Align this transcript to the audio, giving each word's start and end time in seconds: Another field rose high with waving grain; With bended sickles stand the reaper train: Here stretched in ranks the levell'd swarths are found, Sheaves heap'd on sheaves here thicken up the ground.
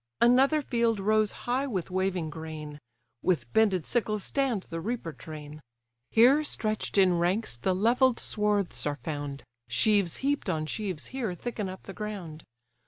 Another 0.19 0.63
field 0.63 0.99
rose 0.99 1.31
high 1.45 1.67
with 1.67 1.91
waving 1.91 2.31
grain; 2.31 2.79
With 3.21 3.53
bended 3.53 3.85
sickles 3.85 4.23
stand 4.23 4.63
the 4.63 4.81
reaper 4.81 5.13
train: 5.13 5.61
Here 6.09 6.43
stretched 6.43 6.97
in 6.97 7.19
ranks 7.19 7.55
the 7.55 7.75
levell'd 7.75 8.19
swarths 8.19 8.87
are 8.87 8.97
found, 9.03 9.43
Sheaves 9.67 10.17
heap'd 10.25 10.49
on 10.49 10.65
sheaves 10.65 11.09
here 11.13 11.35
thicken 11.35 11.69
up 11.69 11.83
the 11.83 11.93
ground. 11.93 12.43